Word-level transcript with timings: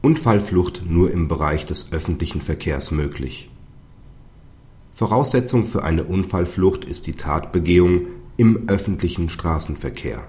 Unfallflucht 0.00 0.84
nur 0.88 1.10
im 1.10 1.26
Bereich 1.26 1.66
des 1.66 1.92
öffentlichen 1.92 2.40
Verkehrs 2.40 2.92
möglich. 2.92 3.50
Voraussetzung 4.92 5.66
für 5.66 5.82
eine 5.82 6.04
Unfallflucht 6.04 6.84
ist 6.84 7.08
die 7.08 7.14
Tatbegehung 7.14 8.02
im 8.36 8.68
öffentlichen 8.68 9.28
Straßenverkehr. 9.28 10.24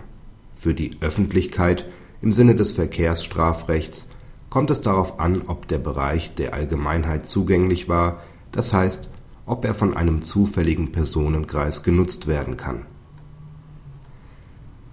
Für 0.56 0.74
die 0.74 0.98
Öffentlichkeit 1.02 1.86
im 2.22 2.32
Sinne 2.32 2.56
des 2.56 2.72
Verkehrsstrafrechts 2.72 4.08
kommt 4.50 4.72
es 4.72 4.82
darauf 4.82 5.20
an, 5.20 5.44
ob 5.46 5.68
der 5.68 5.78
Bereich 5.78 6.34
der 6.34 6.56
Allgemeinheit 6.56 7.30
zugänglich 7.30 7.88
war, 7.88 8.24
das 8.52 8.74
heißt, 8.74 9.12
ob 9.46 9.66
er 9.66 9.76
von 9.76 9.96
einem 9.96 10.24
zufälligen 10.24 10.92
Personenkreis 10.92 11.84
genutzt 11.84 12.26
werden 12.26 12.58
kann. 12.58 12.88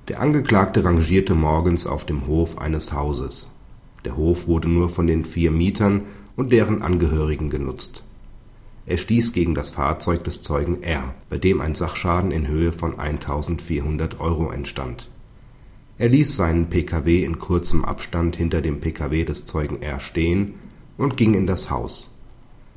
Der 0.09 0.21
Angeklagte 0.21 0.85
rangierte 0.85 1.35
morgens 1.35 1.87
auf 1.87 2.05
dem 2.05 2.27
Hof 2.27 2.59
eines 2.59 2.93
Hauses. 2.93 3.51
Der 4.07 4.17
Hof 4.17 4.47
wurde 4.47 4.69
nur 4.69 4.89
von 4.89 5.09
den 5.09 5.25
vier 5.25 5.51
Mietern 5.51 6.03
und 6.37 6.53
deren 6.53 6.81
Angehörigen 6.81 7.51
genutzt. 7.51 8.05
Er 8.87 8.99
stieß 8.99 9.33
gegen 9.33 9.57
das 9.57 9.71
Fahrzeug 9.71 10.23
des 10.23 10.43
Zeugen 10.43 10.85
R., 10.85 11.13
bei 11.29 11.39
dem 11.39 11.61
ein 11.61 11.75
Sachschaden 11.75 12.31
in 12.31 12.47
Höhe 12.47 12.71
von 12.71 13.01
1400 13.01 14.21
Euro 14.21 14.53
entstand. 14.53 15.11
Er 15.99 16.09
ließ 16.09 16.37
seinen 16.37 16.67
Pkw 16.67 17.25
in 17.25 17.41
kurzem 17.41 17.85
Abstand 17.85 18.37
hinter 18.37 18.63
dem 18.63 18.79
Pkw 18.79 19.25
des 19.25 19.45
Zeugen 19.45 19.83
R. 19.83 19.99
stehen 19.99 20.55
und 20.97 21.17
ging 21.17 21.35
in 21.35 21.49
das 21.49 21.69
Haus. 21.69 22.17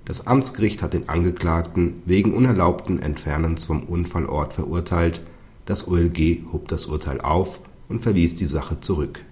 Das 0.05 0.25
Amtsgericht 0.25 0.81
hat 0.81 0.95
den 0.95 1.09
Angeklagten 1.09 2.01
wegen 2.05 2.33
unerlaubten 2.33 2.99
Entfernens 2.99 3.65
vom 3.65 3.83
Unfallort 3.83 4.53
verurteilt, 4.53 5.21
das 5.67 5.87
OLG 5.87 6.45
hob 6.51 6.69
das 6.69 6.87
Urteil 6.87 7.21
auf 7.21 7.59
und 7.87 8.01
verwies 8.01 8.35
die 8.35 8.45
Sache 8.45 8.79
zurück 8.79 9.23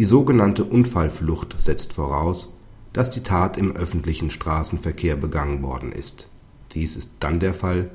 die 0.00 0.06
sogenannte 0.06 0.64
Unfallflucht 0.64 1.56
setzt 1.60 1.92
voraus, 1.92 2.54
dass 2.94 3.10
die 3.10 3.22
Tat 3.22 3.58
im 3.58 3.76
öffentlichen 3.76 4.30
Straßenverkehr 4.30 5.14
begangen 5.14 5.62
worden 5.62 5.92
ist. 5.92 6.26
Dies 6.72 6.96
ist 6.96 7.10
dann 7.20 7.38
der 7.38 7.52
Fall, 7.52 7.90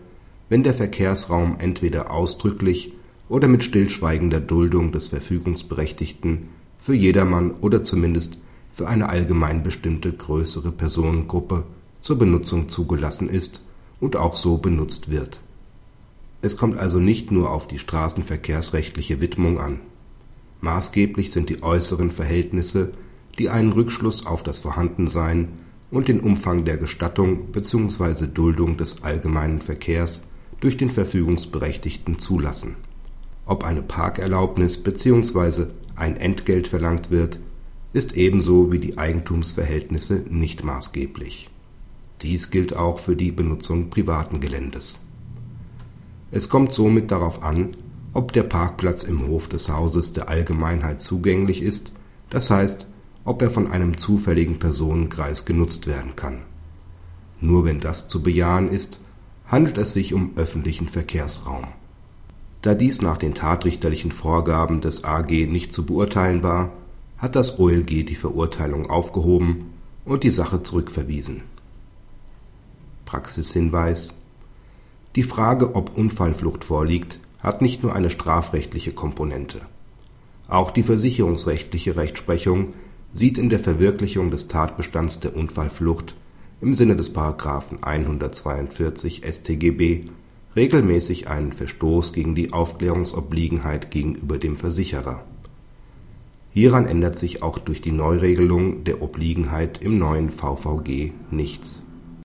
wenn 0.47 0.61
der 0.61 0.75
Verkehrsraum 0.75 1.55
entweder 1.57 2.11
ausdrücklich 2.11 2.93
oder 3.27 3.47
mit 3.47 3.63
stillschweigender 3.63 4.39
Duldung 4.39 4.91
des 4.91 5.07
Verfügungsberechtigten 5.07 6.49
für 6.79 6.93
jedermann 6.93 7.49
oder 7.49 7.83
zumindest 7.83 8.37
für 8.71 8.87
eine 8.87 9.09
allgemein 9.09 9.63
bestimmte 9.63 10.13
größere 10.13 10.71
Personengruppe 10.71 11.63
zur 12.01 12.19
Benutzung 12.19 12.69
zugelassen 12.69 13.29
ist 13.29 13.63
und 13.99 14.15
auch 14.15 14.37
so 14.37 14.59
benutzt 14.59 15.09
wird. 15.09 15.39
Es 16.43 16.55
kommt 16.55 16.77
also 16.77 16.99
nicht 16.99 17.31
nur 17.31 17.49
auf 17.49 17.67
die 17.67 17.79
straßenverkehrsrechtliche 17.79 19.21
Widmung 19.21 19.59
an 19.59 19.79
Maßgeblich 20.65 21.31
sind 21.31 21.49
die 21.49 21.61
äußeren 21.61 22.09
Verhältnisse, 22.09 22.89
die 23.37 23.51
einen 23.51 23.71
Rückschluss 23.71 24.25
auf 24.25 24.41
das 24.41 24.57
Vorhandensein 24.57 25.49
und 25.91 26.07
den 26.07 26.19
Umfang 26.19 26.65
der 26.65 26.77
Gestattung 26.77 27.51
bzw. 27.51 28.25
Duldung 28.25 28.75
des 28.75 29.03
allgemeinen 29.03 29.61
Verkehrs 29.61 30.23
durch 30.61 30.75
den 30.75 30.89
Verfügungsberechtigten 30.89 32.17
zulassen. 32.17 32.77
Ob 33.45 33.63
eine 33.63 33.83
Parkerlaubnis 33.83 34.81
bzw. 34.81 35.67
ein 35.95 36.17
Entgelt 36.17 36.67
verlangt 36.67 37.11
wird, 37.11 37.39
ist 37.93 38.17
ebenso 38.17 38.71
wie 38.71 38.79
die 38.79 38.97
Eigentumsverhältnisse 38.97 40.23
nicht 40.31 40.63
maßgeblich. 40.63 41.51
Dies 42.23 42.49
gilt 42.49 42.75
auch 42.75 42.97
für 42.97 43.15
die 43.15 43.31
Benutzung 43.31 43.91
privaten 43.91 44.39
Geländes. 44.39 44.97
Es 46.31 46.49
kommt 46.49 46.73
somit 46.73 47.11
darauf 47.11 47.43
an 47.43 47.77
ob 48.15 48.31
der 48.31 48.43
Parkplatz 48.43 49.03
im 49.03 49.27
Hof 49.27 49.49
des 49.49 49.67
Hauses 49.67 50.13
der 50.13 50.29
Allgemeinheit 50.29 51.01
zugänglich 51.01 51.61
ist, 51.61 51.91
das 52.29 52.49
heißt, 52.49 52.87
ob 53.25 53.41
er 53.41 53.49
von 53.49 53.69
einem 53.69 53.97
zufälligen 53.97 54.57
Personenkreis 54.57 55.43
genutzt 55.43 55.85
werden 55.85 56.15
kann. 56.15 56.39
Nur 57.41 57.65
wenn 57.65 57.81
das 57.81 58.07
zu 58.07 58.23
bejahen 58.23 58.69
ist, 58.69 59.01
handelt 59.47 59.77
es 59.77 59.91
sich 59.91 60.13
um 60.13 60.31
öffentlichen 60.37 60.87
Verkehrsraum. 60.87 61.65
Da 62.61 62.73
dies 62.73 63.01
nach 63.01 63.17
den 63.17 63.33
tatrichterlichen 63.33 64.13
Vorgaben 64.13 64.79
des 64.79 65.03
AG 65.03 65.31
nicht 65.31 65.73
zu 65.73 65.85
beurteilen 65.85 66.41
war, 66.41 66.71
hat 67.17 67.35
das 67.35 67.59
OLG 67.59 68.05
die 68.05 68.15
Verurteilung 68.15 68.89
aufgehoben 68.89 69.73
und 70.05 70.23
die 70.23 70.29
Sache 70.29 70.63
zurückverwiesen. 70.63 71.43
Praxishinweis 73.03 74.15
Die 75.17 75.23
Frage, 75.23 75.75
ob 75.75 75.97
Unfallflucht 75.97 76.63
vorliegt, 76.63 77.19
hat 77.45 77.61
nicht 77.61 77.83
nur 77.83 77.95
eine 77.95 78.09
strafrechtliche 78.09 78.91
Komponente. 78.91 79.61
Auch 80.47 80.71
die 80.71 80.81
versicherungsrechtliche 80.81 81.95
Rechtsprechung 81.95 82.69
sieht 83.13 83.37
in 83.37 83.49
der 83.49 83.59
Verwirklichung 83.59 84.31
des 84.31 84.47
Tatbestands 84.47 85.19
der 85.19 85.35
Unfallflucht 85.35 86.15
im 86.59 86.73
Sinne 86.73 86.95
des§ 86.95 87.15
142 87.83 89.21
StGB 89.23 90.05
regelmäßig 90.55 91.27
einen 91.27 91.53
Verstoß 91.53 92.13
gegen 92.13 92.33
die 92.33 92.51
Aufklärungsobliegenheit 92.51 93.91
gegenüber 93.91 94.39
dem 94.39 94.57
Versicherer. 94.57 95.23
Hieran 96.51 96.87
ändert 96.87 97.19
sich 97.19 97.43
auch 97.43 97.59
durch 97.59 97.79
die 97.81 97.91
Neuregelung 97.91 98.85
der 98.85 99.03
Obliegenheit 99.03 99.83
im 99.83 99.99
neuen 99.99 100.31
VVG 100.31 101.11
nichts 101.29 101.83